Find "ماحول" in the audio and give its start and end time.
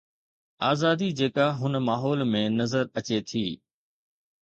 1.91-2.27